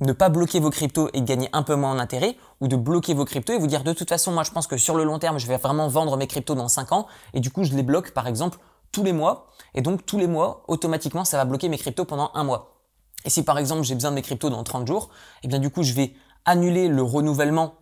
ne 0.00 0.12
pas 0.12 0.28
bloquer 0.28 0.60
vos 0.60 0.70
cryptos 0.70 1.08
et 1.14 1.22
gagner 1.22 1.48
un 1.52 1.62
peu 1.62 1.74
moins 1.74 1.92
en 1.92 1.98
intérêt 1.98 2.36
ou 2.60 2.68
de 2.68 2.76
bloquer 2.76 3.14
vos 3.14 3.24
cryptos 3.24 3.54
et 3.54 3.58
vous 3.58 3.66
dire 3.66 3.84
de 3.84 3.92
toute 3.92 4.08
façon 4.08 4.32
moi 4.32 4.42
je 4.42 4.50
pense 4.50 4.66
que 4.66 4.76
sur 4.76 4.96
le 4.96 5.04
long 5.04 5.20
terme 5.20 5.38
je 5.38 5.46
vais 5.46 5.56
vraiment 5.56 5.86
vendre 5.86 6.16
mes 6.16 6.26
cryptos 6.26 6.56
dans 6.56 6.66
5 6.66 6.92
ans 6.92 7.06
et 7.34 7.40
du 7.40 7.50
coup 7.50 7.62
je 7.62 7.72
les 7.72 7.84
bloque 7.84 8.10
par 8.10 8.26
exemple 8.26 8.58
tous 8.92 9.02
les 9.02 9.12
mois. 9.12 9.48
Et 9.74 9.80
donc, 9.80 10.06
tous 10.06 10.18
les 10.18 10.26
mois, 10.26 10.64
automatiquement, 10.68 11.24
ça 11.24 11.38
va 11.38 11.44
bloquer 11.44 11.68
mes 11.68 11.78
cryptos 11.78 12.04
pendant 12.04 12.30
un 12.34 12.44
mois. 12.44 12.72
Et 13.24 13.30
si 13.30 13.42
par 13.42 13.58
exemple, 13.58 13.82
j'ai 13.82 13.94
besoin 13.94 14.10
de 14.10 14.16
mes 14.16 14.22
cryptos 14.22 14.50
dans 14.50 14.62
30 14.62 14.86
jours, 14.86 15.10
et 15.42 15.46
eh 15.46 15.48
bien 15.48 15.58
du 15.58 15.70
coup, 15.70 15.82
je 15.82 15.92
vais 15.92 16.14
annuler 16.44 16.88
le 16.88 17.02
renouvellement 17.02 17.74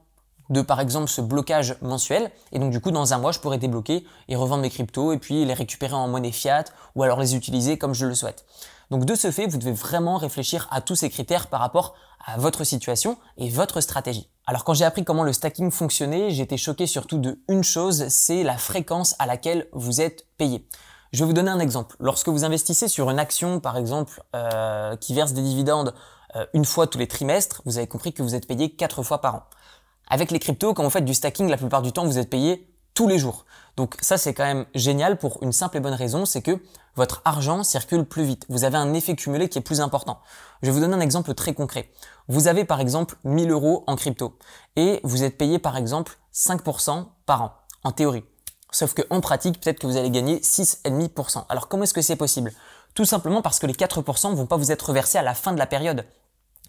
de 0.51 0.63
par 0.63 0.81
exemple 0.81 1.09
ce 1.09 1.21
blocage 1.21 1.77
mensuel 1.81 2.31
et 2.53 2.59
donc 2.59 2.73
du 2.73 2.81
coup 2.81 2.91
dans 2.91 3.15
un 3.15 3.19
mois 3.19 3.31
je 3.31 3.39
pourrais 3.39 3.57
débloquer 3.57 4.05
et 4.29 4.35
revendre 4.35 4.63
mes 4.63 4.69
cryptos 4.69 5.13
et 5.13 5.19
puis 5.19 5.45
les 5.45 5.55
récupérer 5.55 5.95
en 5.95 6.09
monnaie 6.09 6.33
fiat 6.33 6.65
ou 6.97 7.05
alors 7.05 7.21
les 7.21 7.37
utiliser 7.37 7.79
comme 7.79 7.95
je 7.95 8.05
le 8.05 8.15
souhaite. 8.15 8.45
Donc 8.91 9.05
de 9.05 9.15
ce 9.15 9.31
fait, 9.31 9.47
vous 9.47 9.59
devez 9.59 9.73
vraiment 9.73 10.17
réfléchir 10.17 10.67
à 10.73 10.81
tous 10.81 10.97
ces 10.97 11.09
critères 11.09 11.47
par 11.47 11.61
rapport 11.61 11.95
à 12.27 12.37
votre 12.37 12.65
situation 12.65 13.17
et 13.39 13.49
votre 13.49 13.81
stratégie. 13.81 14.29
Alors 14.47 14.65
quand 14.65 14.75
j'ai 14.75 14.85
appris 14.85 15.05
comment 15.05 15.23
le 15.23 15.33
stacking 15.33 15.71
fonctionnait, 15.71 16.37
été 16.37 16.57
choqué 16.57 16.89
surtout 16.89 17.19
de 17.19 17.39
une 17.49 17.63
chose, 17.63 18.09
c'est 18.09 18.43
la 18.43 18.59
fréquence 18.59 19.15
à 19.21 19.27
laquelle 19.27 19.69
vous 19.73 20.01
êtes 20.01 20.27
payé. 20.37 20.67
Je 21.13 21.21
vais 21.21 21.27
vous 21.27 21.33
donner 21.33 21.51
un 21.51 21.59
exemple. 21.59 21.97
Lorsque 21.99 22.29
vous 22.29 22.45
investissez 22.45 22.87
sur 22.87 23.11
une 23.11 23.19
action, 23.19 23.59
par 23.59 23.77
exemple, 23.77 24.23
euh, 24.37 24.95
qui 24.97 25.13
verse 25.13 25.33
des 25.33 25.43
dividendes 25.43 25.93
euh, 26.37 26.47
une 26.55 26.65
fois 26.65 26.87
tous 26.87 26.99
les 26.99 27.09
trimestres, 27.09 27.63
vous 27.65 27.79
avez 27.79 27.89
compris 27.89 28.13
que 28.13 28.23
vous 28.23 28.37
êtes 28.37 28.47
payé 28.47 28.71
quatre 28.71 29.03
fois 29.03 29.21
par 29.21 29.35
an. 29.35 29.43
Avec 30.09 30.31
les 30.31 30.39
cryptos, 30.39 30.73
quand 30.73 30.85
vous 30.85 30.91
faites 30.91 31.05
du 31.05 31.15
stacking, 31.15 31.49
la 31.49 31.57
plupart 31.57 31.83
du 31.83 31.93
temps, 31.93 32.05
vous 32.05 32.19
êtes 32.19 32.31
payé 32.31 32.69
tous 32.95 33.09
les 33.09 33.19
jours. 33.19 33.45
Donc 33.77 33.97
ça, 34.01 34.19
c'est 34.19 34.35
quand 34.35 34.45
même 34.45 34.67
génial 34.75 35.19
pour 35.19 35.43
une 35.43 35.53
simple 35.53 35.79
et 35.79 35.81
bonne 35.81 35.95
raison, 35.95 36.25
c'est 36.27 36.43
que 36.43 36.63
votre 36.95 37.23
argent 37.25 37.65
circule 37.65 38.05
plus 38.05 38.25
vite. 38.25 38.47
Vous 38.49 38.65
avez 38.65 38.77
un 38.77 38.95
effet 38.95 39.17
cumulé 39.17 39.49
qui 39.49 39.59
est 39.59 39.63
plus 39.63 39.81
important. 39.81 40.21
Je 40.63 40.67
vais 40.67 40.73
vous 40.73 40.81
donner 40.81 40.95
un 40.95 41.01
exemple 41.01 41.35
très 41.35 41.55
concret. 41.55 41.91
Vous 42.29 42.47
avez 42.47 42.65
par 42.65 42.81
exemple 42.81 43.17
1000 43.25 43.51
euros 43.51 43.85
en 43.87 43.97
crypto 43.97 44.39
et 44.77 45.01
vous 45.03 45.25
êtes 45.25 45.39
payé 45.39 45.59
par 45.59 45.77
exemple 45.77 46.19
5% 46.33 47.07
par 47.27 47.43
an, 47.43 47.53
en 47.83 47.93
théorie. 47.93 48.25
Sauf 48.73 48.95
qu'en 48.95 49.21
pratique, 49.21 49.61
peut-être 49.61 49.79
que 49.81 49.87
vous 49.87 49.97
allez 49.97 50.11
gagner 50.11 50.39
6,5%. 50.39 51.45
Alors 51.49 51.69
comment 51.69 51.83
est-ce 51.83 51.95
que 51.95 52.03
c'est 52.03 52.17
possible? 52.17 52.53
Tout 52.95 53.05
simplement 53.05 53.43
parce 53.43 53.59
que 53.59 53.67
les 53.67 53.75
4% 53.75 54.35
vont 54.35 54.47
pas 54.47 54.57
vous 54.57 54.73
être 54.73 54.89
reversés 54.89 55.19
à 55.19 55.23
la 55.23 55.35
fin 55.35 55.53
de 55.53 55.59
la 55.59 55.67
période. 55.67 56.05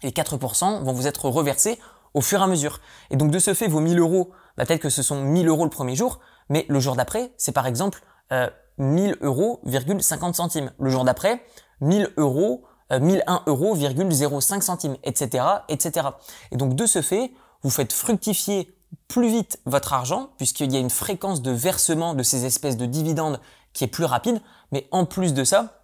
Les 0.02 0.10
4% 0.10 0.82
vont 0.82 0.92
vous 0.92 1.06
être 1.06 1.26
reversés 1.26 1.78
au 2.14 2.20
fur 2.20 2.40
et 2.40 2.44
à 2.44 2.46
mesure. 2.46 2.80
Et 3.10 3.16
donc 3.16 3.30
de 3.30 3.38
ce 3.38 3.54
fait, 3.54 3.68
vos 3.68 3.80
1000 3.80 3.98
euros, 3.98 4.32
bah, 4.56 4.64
peut-être 4.66 4.80
que 4.82 4.90
ce 4.90 5.02
sont 5.02 5.22
1000 5.22 5.48
euros 5.48 5.64
le 5.64 5.70
premier 5.70 5.96
jour, 5.96 6.20
mais 6.48 6.66
le 6.68 6.80
jour 6.80 6.96
d'après, 6.96 7.32
c'est 7.38 7.52
par 7.52 7.66
exemple 7.66 8.02
euh, 8.32 8.50
1000 8.78 9.16
euros, 9.20 9.60
50 9.64 10.34
centimes. 10.34 10.72
Le 10.78 10.90
jour 10.90 11.04
d'après, 11.04 11.44
1000 11.80 12.10
euros, 12.16 12.64
euh, 12.92 13.00
1001 13.00 13.42
euros, 13.46 13.76
05 13.76 14.62
centimes, 14.62 14.96
etc., 15.02 15.44
etc. 15.68 16.08
Et 16.50 16.56
donc 16.56 16.74
de 16.74 16.86
ce 16.86 17.02
fait, 17.02 17.32
vous 17.62 17.70
faites 17.70 17.92
fructifier 17.92 18.74
plus 19.08 19.28
vite 19.28 19.60
votre 19.66 19.92
argent, 19.92 20.30
puisqu'il 20.36 20.72
y 20.72 20.76
a 20.76 20.80
une 20.80 20.90
fréquence 20.90 21.42
de 21.42 21.50
versement 21.50 22.14
de 22.14 22.22
ces 22.22 22.44
espèces 22.44 22.76
de 22.76 22.86
dividendes 22.86 23.40
qui 23.72 23.84
est 23.84 23.88
plus 23.88 24.04
rapide, 24.04 24.40
mais 24.70 24.88
en 24.90 25.04
plus 25.06 25.34
de 25.34 25.44
ça, 25.44 25.82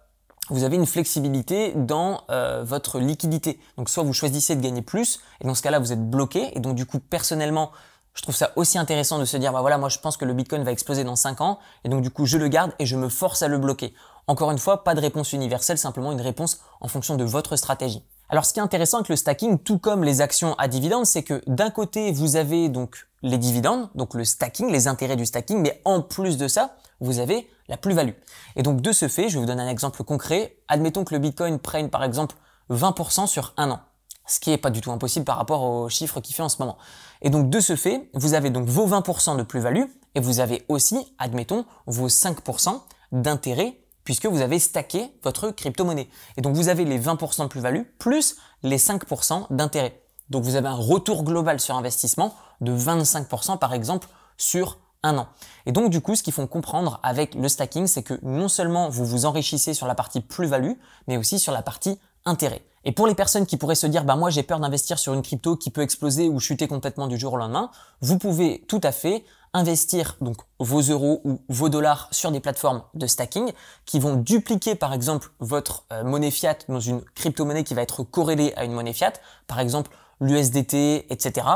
vous 0.49 0.63
avez 0.63 0.75
une 0.75 0.85
flexibilité 0.85 1.73
dans 1.75 2.23
euh, 2.29 2.63
votre 2.63 2.99
liquidité. 2.99 3.59
Donc 3.77 3.89
soit 3.89 4.03
vous 4.03 4.13
choisissez 4.13 4.55
de 4.55 4.61
gagner 4.61 4.81
plus, 4.81 5.19
et 5.41 5.47
dans 5.47 5.55
ce 5.55 5.61
cas-là, 5.61 5.79
vous 5.79 5.91
êtes 5.91 6.09
bloqué, 6.09 6.51
et 6.55 6.59
donc 6.59 6.75
du 6.75 6.85
coup, 6.85 6.99
personnellement, 6.99 7.71
je 8.13 8.23
trouve 8.23 8.35
ça 8.35 8.51
aussi 8.55 8.77
intéressant 8.77 9.19
de 9.19 9.25
se 9.25 9.37
dire, 9.37 9.53
bah 9.53 9.61
voilà, 9.61 9.77
moi 9.77 9.89
je 9.89 9.99
pense 9.99 10.17
que 10.17 10.25
le 10.25 10.33
Bitcoin 10.33 10.63
va 10.63 10.71
exploser 10.71 11.03
dans 11.03 11.15
5 11.15 11.41
ans, 11.41 11.59
et 11.83 11.89
donc 11.89 12.01
du 12.01 12.09
coup, 12.09 12.25
je 12.25 12.37
le 12.37 12.47
garde 12.47 12.73
et 12.79 12.85
je 12.85 12.95
me 12.95 13.09
force 13.09 13.43
à 13.43 13.47
le 13.47 13.57
bloquer. 13.57 13.93
Encore 14.27 14.51
une 14.51 14.59
fois, 14.59 14.83
pas 14.83 14.95
de 14.95 15.01
réponse 15.01 15.33
universelle, 15.33 15.77
simplement 15.77 16.11
une 16.11 16.21
réponse 16.21 16.61
en 16.81 16.87
fonction 16.87 17.15
de 17.15 17.23
votre 17.23 17.55
stratégie. 17.55 18.03
Alors 18.31 18.45
ce 18.45 18.53
qui 18.53 18.59
est 18.59 18.63
intéressant 18.63 18.97
avec 18.97 19.09
le 19.09 19.15
stacking, 19.15 19.57
tout 19.57 19.79
comme 19.79 20.03
les 20.03 20.21
actions 20.21 20.53
à 20.59 20.67
dividendes, 20.67 21.07
c'est 21.07 21.23
que 21.23 21.41
d'un 21.47 21.71
côté, 21.71 22.11
vous 22.11 22.35
avez 22.35 22.69
donc 22.69 23.07
les 23.23 23.39
dividendes, 23.39 23.89
donc 23.95 24.13
le 24.13 24.23
stacking, 24.23 24.71
les 24.71 24.87
intérêts 24.87 25.15
du 25.15 25.25
stacking, 25.25 25.59
mais 25.59 25.81
en 25.83 26.01
plus 26.01 26.37
de 26.37 26.47
ça, 26.47 26.75
vous 26.99 27.17
avez 27.17 27.49
la 27.67 27.77
plus-value. 27.77 28.13
Et 28.55 28.61
donc 28.61 28.81
de 28.81 28.91
ce 28.91 29.07
fait, 29.07 29.29
je 29.29 29.33
vais 29.33 29.39
vous 29.39 29.47
donner 29.47 29.63
un 29.63 29.67
exemple 29.67 30.03
concret. 30.03 30.57
Admettons 30.67 31.03
que 31.05 31.15
le 31.15 31.19
Bitcoin 31.19 31.57
prenne 31.57 31.89
par 31.89 32.03
exemple 32.03 32.35
20% 32.69 33.25
sur 33.25 33.53
un 33.57 33.71
an, 33.71 33.79
ce 34.27 34.39
qui 34.39 34.51
est 34.51 34.57
pas 34.57 34.69
du 34.69 34.81
tout 34.81 34.91
impossible 34.91 35.25
par 35.25 35.37
rapport 35.37 35.63
aux 35.63 35.89
chiffres 35.89 36.21
qu'il 36.21 36.35
fait 36.35 36.43
en 36.43 36.49
ce 36.49 36.57
moment. 36.59 36.77
Et 37.23 37.31
donc 37.31 37.49
de 37.49 37.59
ce 37.59 37.75
fait, 37.75 38.11
vous 38.13 38.35
avez 38.35 38.51
donc 38.51 38.67
vos 38.67 38.87
20% 38.87 39.37
de 39.37 39.43
plus-value 39.43 39.85
et 40.13 40.19
vous 40.19 40.39
avez 40.39 40.65
aussi, 40.69 41.15
admettons, 41.17 41.65
vos 41.87 42.09
5% 42.09 42.79
d'intérêt 43.11 43.79
puisque 44.09 44.25
vous 44.25 44.41
avez 44.41 44.57
stacké 44.57 45.11
votre 45.21 45.51
crypto-monnaie. 45.51 46.09
Et 46.35 46.41
donc 46.41 46.55
vous 46.55 46.67
avez 46.67 46.83
les 46.83 46.99
20% 46.99 47.43
de 47.43 47.47
plus-value 47.47 47.83
plus 47.99 48.37
les 48.63 48.79
5% 48.79 49.45
d'intérêt. 49.51 50.01
Donc 50.31 50.43
vous 50.43 50.55
avez 50.55 50.67
un 50.67 50.73
retour 50.73 51.23
global 51.23 51.59
sur 51.59 51.75
investissement 51.75 52.33
de 52.59 52.75
25% 52.75 53.59
par 53.59 53.71
exemple 53.71 54.07
sur 54.35 54.79
un 55.03 55.19
an. 55.19 55.27
Et 55.67 55.71
donc 55.71 55.91
du 55.91 56.01
coup, 56.01 56.15
ce 56.15 56.23
qu'il 56.23 56.33
faut 56.33 56.47
comprendre 56.47 56.99
avec 57.03 57.35
le 57.35 57.47
stacking, 57.47 57.85
c'est 57.85 58.01
que 58.01 58.17
non 58.23 58.47
seulement 58.47 58.89
vous 58.89 59.05
vous 59.05 59.27
enrichissez 59.27 59.75
sur 59.75 59.85
la 59.85 59.93
partie 59.93 60.21
plus-value, 60.21 60.73
mais 61.07 61.17
aussi 61.17 61.37
sur 61.37 61.53
la 61.53 61.61
partie 61.61 61.99
intérêt. 62.25 62.63
Et 62.85 62.91
pour 62.91 63.05
les 63.05 63.13
personnes 63.13 63.45
qui 63.45 63.57
pourraient 63.57 63.75
se 63.75 63.85
dire, 63.85 64.05
bah 64.05 64.15
moi 64.15 64.31
j'ai 64.31 64.41
peur 64.41 64.59
d'investir 64.59 64.97
sur 64.97 65.13
une 65.13 65.21
crypto 65.21 65.55
qui 65.55 65.69
peut 65.69 65.81
exploser 65.81 66.29
ou 66.29 66.39
chuter 66.39 66.67
complètement 66.67 67.05
du 67.05 67.19
jour 67.19 67.33
au 67.33 67.37
lendemain, 67.37 67.69
vous 68.01 68.17
pouvez 68.17 68.65
tout 68.67 68.81
à 68.81 68.91
fait 68.91 69.23
investir 69.53 70.17
donc 70.21 70.37
vos 70.59 70.81
euros 70.81 71.21
ou 71.23 71.41
vos 71.49 71.69
dollars 71.69 72.07
sur 72.11 72.31
des 72.31 72.39
plateformes 72.39 72.83
de 72.93 73.07
stacking 73.07 73.51
qui 73.85 73.99
vont 73.99 74.15
dupliquer 74.15 74.75
par 74.75 74.93
exemple 74.93 75.31
votre 75.39 75.85
euh, 75.91 76.03
monnaie 76.03 76.31
fiat 76.31 76.57
dans 76.67 76.79
une 76.79 77.01
crypto-monnaie 77.15 77.63
qui 77.63 77.73
va 77.73 77.81
être 77.81 78.03
corrélée 78.03 78.53
à 78.55 78.65
une 78.65 78.73
monnaie 78.73 78.93
fiat, 78.93 79.13
par 79.47 79.59
exemple 79.59 79.91
l'USDT, 80.21 81.11
etc. 81.11 81.47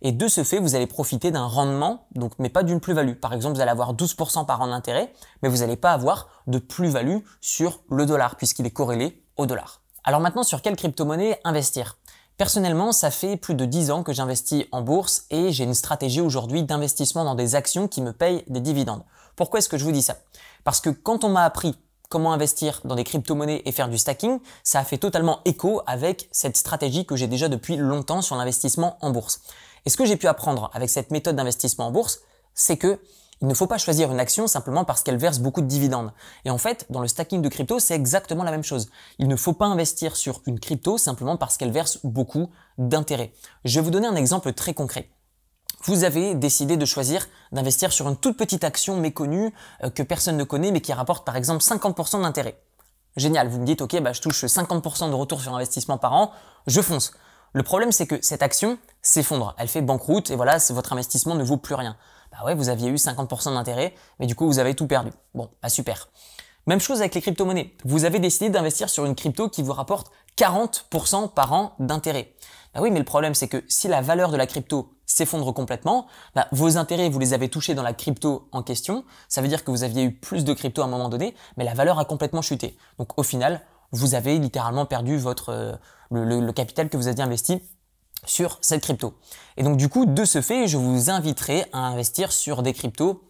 Et 0.00 0.12
de 0.12 0.28
ce 0.28 0.44
fait, 0.44 0.60
vous 0.60 0.74
allez 0.74 0.86
profiter 0.86 1.30
d'un 1.30 1.46
rendement, 1.46 2.06
donc 2.14 2.32
mais 2.38 2.48
pas 2.48 2.62
d'une 2.62 2.80
plus-value. 2.80 3.14
Par 3.14 3.32
exemple, 3.32 3.56
vous 3.56 3.60
allez 3.60 3.70
avoir 3.70 3.94
12% 3.94 4.46
par 4.46 4.60
an 4.60 4.68
d'intérêt, 4.68 5.12
mais 5.42 5.48
vous 5.48 5.58
n'allez 5.58 5.76
pas 5.76 5.92
avoir 5.92 6.28
de 6.46 6.58
plus-value 6.58 7.18
sur 7.40 7.80
le 7.90 8.06
dollar 8.06 8.36
puisqu'il 8.36 8.66
est 8.66 8.70
corrélé 8.70 9.24
au 9.36 9.46
dollar. 9.46 9.80
Alors 10.04 10.20
maintenant, 10.20 10.42
sur 10.42 10.62
quelle 10.62 10.76
crypto-monnaie 10.76 11.40
investir? 11.44 11.96
Personnellement, 12.42 12.90
ça 12.90 13.12
fait 13.12 13.36
plus 13.36 13.54
de 13.54 13.64
10 13.64 13.92
ans 13.92 14.02
que 14.02 14.12
j'investis 14.12 14.64
en 14.72 14.82
bourse 14.82 15.26
et 15.30 15.52
j'ai 15.52 15.62
une 15.62 15.74
stratégie 15.74 16.20
aujourd'hui 16.20 16.64
d'investissement 16.64 17.22
dans 17.22 17.36
des 17.36 17.54
actions 17.54 17.86
qui 17.86 18.02
me 18.02 18.12
payent 18.12 18.42
des 18.48 18.58
dividendes. 18.58 19.04
Pourquoi 19.36 19.60
est-ce 19.60 19.68
que 19.68 19.78
je 19.78 19.84
vous 19.84 19.92
dis 19.92 20.02
ça? 20.02 20.16
Parce 20.64 20.80
que 20.80 20.90
quand 20.90 21.22
on 21.22 21.28
m'a 21.28 21.44
appris 21.44 21.76
comment 22.08 22.32
investir 22.32 22.80
dans 22.82 22.96
des 22.96 23.04
crypto-monnaies 23.04 23.62
et 23.64 23.70
faire 23.70 23.88
du 23.88 23.96
stacking, 23.96 24.40
ça 24.64 24.80
a 24.80 24.84
fait 24.84 24.98
totalement 24.98 25.38
écho 25.44 25.82
avec 25.86 26.28
cette 26.32 26.56
stratégie 26.56 27.06
que 27.06 27.14
j'ai 27.14 27.28
déjà 27.28 27.48
depuis 27.48 27.76
longtemps 27.76 28.22
sur 28.22 28.34
l'investissement 28.34 28.98
en 29.02 29.10
bourse. 29.10 29.42
Et 29.86 29.90
ce 29.90 29.96
que 29.96 30.04
j'ai 30.04 30.16
pu 30.16 30.26
apprendre 30.26 30.68
avec 30.74 30.90
cette 30.90 31.12
méthode 31.12 31.36
d'investissement 31.36 31.86
en 31.86 31.90
bourse, 31.92 32.22
c'est 32.54 32.76
que 32.76 32.98
il 33.42 33.48
ne 33.48 33.54
faut 33.54 33.66
pas 33.66 33.76
choisir 33.76 34.12
une 34.12 34.20
action 34.20 34.46
simplement 34.46 34.84
parce 34.84 35.02
qu'elle 35.02 35.16
verse 35.16 35.40
beaucoup 35.40 35.62
de 35.62 35.66
dividendes. 35.66 36.12
Et 36.44 36.50
en 36.50 36.58
fait, 36.58 36.86
dans 36.90 37.00
le 37.00 37.08
stacking 37.08 37.42
de 37.42 37.48
crypto, 37.48 37.80
c'est 37.80 37.94
exactement 37.94 38.44
la 38.44 38.52
même 38.52 38.62
chose. 38.62 38.88
Il 39.18 39.26
ne 39.26 39.34
faut 39.34 39.52
pas 39.52 39.66
investir 39.66 40.14
sur 40.14 40.40
une 40.46 40.60
crypto 40.60 40.96
simplement 40.96 41.36
parce 41.36 41.56
qu'elle 41.56 41.72
verse 41.72 41.98
beaucoup 42.04 42.50
d'intérêts. 42.78 43.32
Je 43.64 43.80
vais 43.80 43.84
vous 43.84 43.90
donner 43.90 44.06
un 44.06 44.14
exemple 44.14 44.52
très 44.52 44.74
concret. 44.74 45.10
Vous 45.84 46.04
avez 46.04 46.36
décidé 46.36 46.76
de 46.76 46.84
choisir 46.84 47.26
d'investir 47.50 47.92
sur 47.92 48.08
une 48.08 48.16
toute 48.16 48.36
petite 48.36 48.62
action 48.62 48.96
méconnue 48.96 49.52
euh, 49.82 49.90
que 49.90 50.04
personne 50.04 50.36
ne 50.36 50.44
connaît 50.44 50.70
mais 50.70 50.80
qui 50.80 50.92
rapporte 50.92 51.26
par 51.26 51.34
exemple 51.34 51.64
50% 51.64 52.22
d'intérêt. 52.22 52.62
Génial, 53.16 53.48
vous 53.48 53.58
me 53.58 53.66
dites 53.66 53.82
ok 53.82 54.00
bah 54.00 54.12
je 54.12 54.20
touche 54.20 54.44
50% 54.44 55.10
de 55.10 55.14
retour 55.14 55.40
sur 55.40 55.52
investissement 55.52 55.98
par 55.98 56.12
an, 56.12 56.30
je 56.68 56.80
fonce. 56.80 57.12
Le 57.52 57.64
problème 57.64 57.90
c'est 57.90 58.06
que 58.06 58.22
cette 58.22 58.44
action 58.44 58.78
s'effondre, 59.02 59.56
elle 59.58 59.66
fait 59.66 59.82
banqueroute 59.82 60.30
et 60.30 60.36
voilà, 60.36 60.58
votre 60.70 60.92
investissement 60.92 61.34
ne 61.34 61.42
vaut 61.42 61.56
plus 61.56 61.74
rien 61.74 61.96
bah 62.32 62.38
ouais, 62.44 62.54
vous 62.54 62.68
aviez 62.68 62.88
eu 62.88 62.94
50% 62.94 63.54
d'intérêt, 63.54 63.94
mais 64.18 64.26
du 64.26 64.34
coup, 64.34 64.46
vous 64.46 64.58
avez 64.58 64.74
tout 64.74 64.86
perdu. 64.86 65.10
Bon, 65.34 65.50
bah 65.62 65.68
super. 65.68 66.08
Même 66.66 66.80
chose 66.80 67.00
avec 67.00 67.14
les 67.14 67.20
crypto-monnaies. 67.20 67.74
Vous 67.84 68.04
avez 68.04 68.18
décidé 68.18 68.48
d'investir 68.48 68.88
sur 68.88 69.04
une 69.04 69.14
crypto 69.14 69.48
qui 69.48 69.62
vous 69.62 69.72
rapporte 69.72 70.12
40% 70.38 71.32
par 71.32 71.52
an 71.52 71.74
d'intérêt. 71.78 72.34
Bah 72.72 72.80
oui, 72.80 72.90
mais 72.90 73.00
le 73.00 73.04
problème, 73.04 73.34
c'est 73.34 73.48
que 73.48 73.62
si 73.68 73.88
la 73.88 74.00
valeur 74.00 74.30
de 74.30 74.36
la 74.36 74.46
crypto 74.46 74.94
s'effondre 75.04 75.52
complètement, 75.52 76.06
bah, 76.34 76.46
vos 76.52 76.78
intérêts, 76.78 77.10
vous 77.10 77.18
les 77.18 77.34
avez 77.34 77.48
touchés 77.50 77.74
dans 77.74 77.82
la 77.82 77.92
crypto 77.92 78.48
en 78.52 78.62
question. 78.62 79.04
Ça 79.28 79.42
veut 79.42 79.48
dire 79.48 79.64
que 79.64 79.70
vous 79.70 79.82
aviez 79.82 80.04
eu 80.04 80.14
plus 80.14 80.44
de 80.44 80.54
crypto 80.54 80.80
à 80.82 80.86
un 80.86 80.88
moment 80.88 81.08
donné, 81.08 81.34
mais 81.56 81.64
la 81.64 81.74
valeur 81.74 81.98
a 81.98 82.04
complètement 82.04 82.42
chuté. 82.42 82.78
Donc 82.98 83.18
au 83.18 83.22
final, 83.22 83.60
vous 83.90 84.14
avez 84.14 84.38
littéralement 84.38 84.86
perdu 84.86 85.18
votre 85.18 85.50
euh, 85.50 85.74
le 86.10 86.52
capital 86.52 86.88
que 86.88 86.96
vous 86.96 87.08
aviez 87.08 87.22
investi 87.22 87.62
sur 88.26 88.58
cette 88.60 88.82
crypto. 88.82 89.14
Et 89.56 89.62
donc 89.62 89.76
du 89.76 89.88
coup, 89.88 90.06
de 90.06 90.24
ce 90.24 90.40
fait, 90.40 90.68
je 90.68 90.76
vous 90.76 91.10
inviterai 91.10 91.66
à 91.72 91.78
investir 91.78 92.32
sur 92.32 92.62
des 92.62 92.72
cryptos 92.72 93.22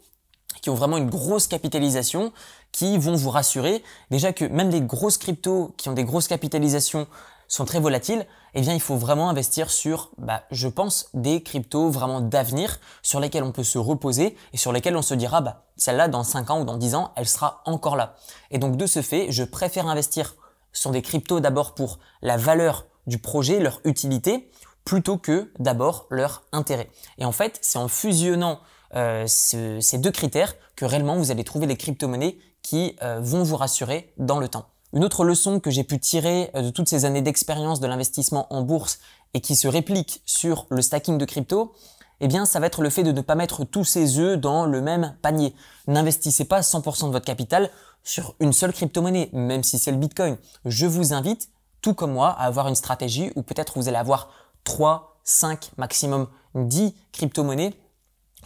qui 0.61 0.70
ont 0.70 0.75
vraiment 0.75 0.96
une 0.96 1.11
grosse 1.11 1.46
capitalisation, 1.46 2.32
qui 2.70 2.99
vont 2.99 3.16
vous 3.16 3.30
rassurer 3.30 3.82
déjà 4.11 4.32
que 4.32 4.44
même 4.44 4.70
les 4.70 4.80
grosses 4.80 5.18
cryptos 5.18 5.75
qui 5.76 5.88
ont 5.88 5.92
des 5.92 6.04
grosses 6.04 6.28
capitalisations 6.28 7.06
sont 7.49 7.64
très 7.66 7.80
volatiles, 7.80 8.26
eh 8.54 8.62
bien 8.62 8.72
il 8.72 8.80
faut 8.80 8.96
vraiment 8.96 9.28
investir 9.28 9.70
sur, 9.70 10.11
bah, 10.16 10.44
je 10.50 10.68
pense, 10.68 11.08
des 11.12 11.42
cryptos 11.42 11.90
vraiment 11.90 12.20
d'avenir 12.22 12.80
sur 13.02 13.20
lesquels 13.20 13.42
on 13.42 13.52
peut 13.52 13.64
se 13.64 13.76
reposer 13.76 14.37
et 14.54 14.56
sur 14.56 14.72
lesquels 14.72 14.96
on 14.96 15.02
se 15.02 15.12
dira, 15.14 15.42
bah, 15.42 15.66
celle-là 15.76 16.08
dans 16.08 16.25
5 16.25 16.50
ans 16.50 16.61
ou 16.62 16.64
dans 16.64 16.78
10 16.78 16.94
ans, 16.94 17.12
elle 17.14 17.28
sera 17.28 17.62
encore 17.66 17.96
là. 17.96 18.16
Et 18.50 18.58
donc 18.58 18.76
de 18.76 18.87
ce 18.87 19.02
fait, 19.02 19.30
je 19.30 19.44
préfère 19.44 19.87
investir 19.87 20.34
sur 20.72 20.92
des 20.92 21.02
cryptos 21.02 21.40
d'abord 21.40 21.75
pour 21.75 21.99
la 22.22 22.38
valeur 22.38 22.87
du 23.06 23.18
projet, 23.18 23.58
leur 23.58 23.80
utilité, 23.84 24.50
plutôt 24.84 25.18
que 25.18 25.50
d'abord 25.58 26.06
leur 26.10 26.42
intérêt. 26.52 26.90
Et 27.18 27.24
en 27.24 27.32
fait, 27.32 27.58
c'est 27.62 27.78
en 27.78 27.88
fusionnant 27.88 28.60
euh, 28.94 29.24
ces 29.26 29.98
deux 29.98 30.10
critères 30.10 30.54
que 30.76 30.84
réellement 30.84 31.16
vous 31.16 31.30
allez 31.30 31.44
trouver 31.44 31.66
les 31.66 31.76
crypto-monnaies 31.76 32.38
qui 32.62 32.96
euh, 33.02 33.20
vont 33.20 33.42
vous 33.42 33.56
rassurer 33.56 34.12
dans 34.18 34.38
le 34.38 34.48
temps. 34.48 34.66
Une 34.92 35.04
autre 35.04 35.24
leçon 35.24 35.60
que 35.60 35.70
j'ai 35.70 35.84
pu 35.84 35.98
tirer 35.98 36.50
euh, 36.54 36.62
de 36.62 36.70
toutes 36.70 36.88
ces 36.88 37.04
années 37.04 37.22
d'expérience 37.22 37.80
de 37.80 37.86
l'investissement 37.86 38.52
en 38.52 38.62
bourse 38.62 38.98
et 39.34 39.40
qui 39.40 39.56
se 39.56 39.66
réplique 39.66 40.22
sur 40.26 40.66
le 40.68 40.82
stacking 40.82 41.16
de 41.16 41.24
crypto, 41.24 41.72
eh 42.20 42.28
bien, 42.28 42.44
ça 42.44 42.60
va 42.60 42.66
être 42.66 42.82
le 42.82 42.90
fait 42.90 43.02
de 43.02 43.10
ne 43.10 43.20
pas 43.20 43.34
mettre 43.34 43.64
tous 43.64 43.84
ses 43.84 44.18
œufs 44.18 44.38
dans 44.38 44.66
le 44.66 44.80
même 44.80 45.16
panier. 45.22 45.54
N'investissez 45.88 46.44
pas 46.44 46.60
100% 46.60 47.06
de 47.06 47.12
votre 47.12 47.24
capital 47.24 47.70
sur 48.04 48.34
une 48.38 48.52
seule 48.52 48.72
crypto-monnaie, 48.72 49.30
même 49.32 49.64
si 49.64 49.78
c'est 49.78 49.90
le 49.90 49.96
Bitcoin. 49.96 50.36
Je 50.64 50.86
vous 50.86 51.14
invite, 51.14 51.48
tout 51.80 51.94
comme 51.94 52.12
moi, 52.12 52.28
à 52.28 52.44
avoir 52.44 52.68
une 52.68 52.74
stratégie 52.74 53.32
où 53.34 53.42
peut-être 53.42 53.72
vous 53.76 53.88
allez 53.88 53.96
avoir 53.96 54.30
3, 54.64 55.21
5, 55.25 55.71
maximum 55.76 56.28
10 56.54 56.95
crypto-monnaies 57.12 57.75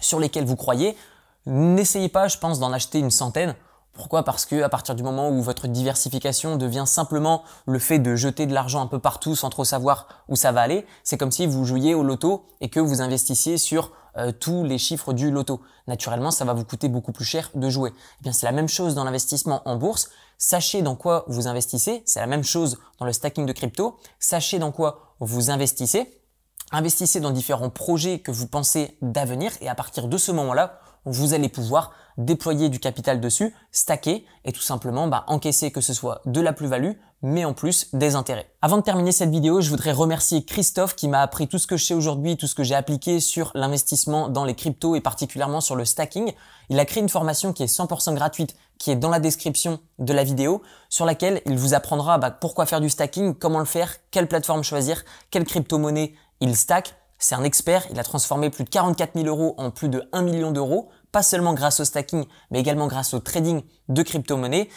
sur 0.01 0.21
lesquelles 0.21 0.45
vous 0.45 0.57
croyez. 0.57 0.97
N'essayez 1.47 2.09
pas, 2.09 2.29
je 2.29 2.39
pense, 2.39 2.59
d'en 2.59 2.73
acheter 2.73 2.99
une 2.99 3.11
centaine. 3.11 3.55
Pourquoi? 3.93 4.25
Parce 4.25 4.45
que 4.45 4.63
à 4.63 4.69
partir 4.69 4.95
du 4.95 5.03
moment 5.03 5.31
où 5.31 5.43
votre 5.43 5.69
diversification 5.69 6.57
devient 6.57 6.85
simplement 6.87 7.45
le 7.67 7.79
fait 7.79 7.99
de 7.99 8.15
jeter 8.15 8.47
de 8.47 8.53
l'argent 8.53 8.83
un 8.83 8.87
peu 8.87 8.99
partout 8.99 9.35
sans 9.35 9.49
trop 9.49 9.65
savoir 9.65 10.07
où 10.29 10.37
ça 10.37 10.53
va 10.53 10.61
aller, 10.61 10.87
c'est 11.03 11.17
comme 11.17 11.33
si 11.33 11.47
vous 11.47 11.65
jouiez 11.65 11.95
au 11.95 12.03
loto 12.03 12.47
et 12.61 12.69
que 12.69 12.79
vous 12.79 13.01
investissiez 13.01 13.57
sur 13.57 13.93
euh, 14.19 14.33
tous 14.33 14.65
les 14.65 14.79
chiffres 14.79 15.13
du 15.13 15.31
loto. 15.31 15.61
Naturellement, 15.87 16.31
ça 16.31 16.45
va 16.45 16.53
vous 16.53 16.65
coûter 16.65 16.89
beaucoup 16.89 17.13
plus 17.13 17.25
cher 17.25 17.51
de 17.55 17.69
jouer. 17.69 17.93
Eh 18.21 18.23
bien, 18.23 18.33
c'est 18.33 18.47
la 18.47 18.53
même 18.53 18.69
chose 18.69 18.95
dans 18.95 19.05
l'investissement 19.05 19.63
en 19.67 19.77
bourse. 19.77 20.11
Sachez 20.39 20.83
dans 20.83 20.97
quoi 20.97 21.25
vous 21.29 21.49
investissez. 21.49 22.03
C'est 22.07 22.21
la 22.21 22.27
même 22.27 22.45
chose 22.45 22.79
dans 22.99 23.07
le 23.07 23.13
stacking 23.13 23.47
de 23.47 23.53
crypto. 23.53 23.97
Sachez 24.19 24.59
dans 24.59 24.73
quoi 24.73 25.15
vous 25.21 25.51
investissez. 25.51 26.21
Investissez 26.73 27.21
dans 27.21 27.31
différents 27.31 27.71
projets 27.71 28.19
que 28.19 28.33
vous 28.33 28.49
pensez 28.49 28.97
d'avenir 29.01 29.53
et 29.61 29.69
à 29.69 29.75
partir 29.75 30.09
de 30.09 30.19
ce 30.19 30.33
moment-là, 30.33 30.81
vous 31.07 31.33
allez 31.33 31.49
pouvoir 31.49 31.93
déployer 32.19 32.69
du 32.69 32.81
capital 32.81 33.21
dessus, 33.21 33.55
stacker 33.73 34.25
et 34.45 34.53
tout 34.53 34.63
simplement 34.63 35.07
bah, 35.09 35.25
encaisser 35.29 35.71
que 35.71 35.81
ce 35.81 35.93
soit 35.93 36.21
de 36.25 36.41
la 36.41 36.53
plus-value, 36.53 36.93
mais 37.23 37.45
en 37.45 37.55
plus 37.55 37.95
des 37.95 38.15
intérêts. 38.15 38.51
Avant 38.63 38.77
de 38.77 38.83
terminer 38.83 39.13
cette 39.13 39.31
vidéo, 39.31 39.61
je 39.61 39.71
voudrais 39.71 39.93
remercier 39.93 40.45
Christophe 40.45 40.95
qui 40.95 41.09
m'a 41.09 41.21
appris 41.21 41.49
tout 41.49 41.59
ce 41.59 41.67
que 41.67 41.77
je 41.77 41.85
sais 41.85 41.95
aujourd'hui, 41.95 42.37
tout 42.37 42.47
ce 42.47 42.55
que 42.55 42.63
j'ai 42.63 42.75
appliqué 42.75 43.21
sur 43.21 43.51
l'investissement 43.55 44.29
dans 44.29 44.45
les 44.45 44.55
cryptos 44.55 44.97
et 44.97 45.01
particulièrement 45.01 45.61
sur 45.61 45.77
le 45.77 45.85
stacking. 45.85 46.33
Il 46.69 46.79
a 46.79 46.85
créé 46.85 47.03
une 47.03 47.09
formation 47.09 47.53
qui 47.53 47.63
est 47.63 47.67
100% 47.75 48.15
gratuite, 48.15 48.57
qui 48.79 48.91
est 48.91 48.97
dans 48.97 49.11
la 49.11 49.21
description 49.21 49.81
de 49.99 50.13
la 50.13 50.25
vidéo, 50.25 50.63
sur 50.89 51.07
laquelle 51.07 51.41
il 51.47 51.57
vous 51.57 51.75
apprendra 51.75 52.19
bah, 52.19 52.31
pourquoi 52.31 52.67
faire 52.67 52.81
du 52.81 52.91
stacking, 52.91 53.35
comment 53.35 53.61
le 53.61 53.65
faire, 53.65 53.95
quelle 54.11 54.29
plateforme 54.29 54.63
choisir, 54.63 55.05
quelle 55.31 55.45
crypto-monnaie 55.45 56.15
il 56.41 56.57
stack. 56.57 56.95
C'est 57.19 57.35
un 57.35 57.45
expert, 57.45 57.87
il 57.91 57.99
a 57.99 58.05
transformé 58.05 58.51
plus 58.51 58.65
de 58.65 58.69
44 58.69 59.13
000 59.15 59.27
euros 59.27 59.55
en 59.57 59.71
plus 59.71 59.89
de 59.89 60.07
1 60.13 60.21
million 60.21 60.51
d'euros 60.51 60.91
pas 61.17 61.23
seulement 61.23 61.55
grâce 61.55 61.81
au 61.81 61.85
stacking, 61.87 62.27
mais 62.51 62.61
également 62.61 62.89
grâce 62.89 63.15
au 63.15 63.21
trading 63.21 63.63
de 63.89 64.03
crypto-monnaies. 64.03 64.69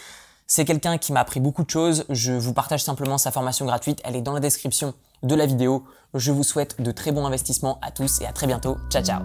C'est 0.48 0.64
quelqu'un 0.64 0.98
qui 0.98 1.12
m'a 1.12 1.20
appris 1.20 1.42
beaucoup 1.42 1.66
de 1.66 1.70
choses. 1.70 2.06
Je 2.08 2.32
vous 2.32 2.54
partage 2.54 2.82
simplement 2.82 3.18
sa 3.18 3.30
formation 3.30 3.66
gratuite. 3.66 4.00
Elle 4.06 4.16
est 4.16 4.22
dans 4.22 4.32
la 4.32 4.40
description 4.40 4.94
de 5.22 5.36
la 5.36 5.46
vidéo. 5.46 5.84
Je 6.14 6.32
vous 6.32 6.44
souhaite 6.44 6.82
de 6.82 6.92
très 6.92 7.12
bons 7.12 7.26
investissements 7.26 7.78
à 7.82 7.92
tous 7.92 8.22
et 8.22 8.26
à 8.26 8.32
très 8.32 8.48
bientôt. 8.48 8.78
Ciao 8.90 9.04
ciao 9.04 9.22